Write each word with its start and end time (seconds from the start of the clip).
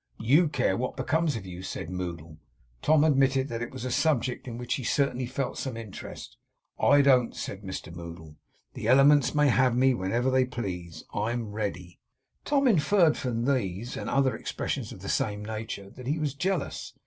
YOU 0.17 0.47
care 0.47 0.75
what 0.75 0.97
becomes 0.97 1.35
of 1.35 1.45
you?' 1.45 1.61
said 1.61 1.91
Moddle. 1.91 2.39
Tom 2.81 3.03
admitted 3.03 3.49
that 3.49 3.61
it 3.61 3.69
was 3.69 3.85
a 3.85 3.91
subject 3.91 4.47
in 4.47 4.57
which 4.57 4.73
he 4.73 4.83
certainly 4.83 5.27
felt 5.27 5.59
some 5.59 5.77
interest. 5.77 6.37
'I 6.79 7.03
don't,' 7.03 7.35
said 7.35 7.61
Mr 7.61 7.93
Moddle. 7.93 8.35
'The 8.73 8.87
Elements 8.87 9.35
may 9.35 9.49
have 9.49 9.75
me 9.77 9.93
when 9.93 10.09
they 10.31 10.45
please. 10.45 11.03
I'm 11.13 11.51
ready.' 11.51 11.99
Tom 12.45 12.67
inferred 12.67 13.15
from 13.15 13.45
these, 13.45 13.95
and 13.95 14.09
other 14.09 14.35
expressions 14.35 14.91
of 14.91 15.01
the 15.01 15.07
same 15.07 15.45
nature, 15.45 15.91
that 15.91 16.07
he 16.07 16.17
was 16.17 16.33
jealous. 16.33 16.93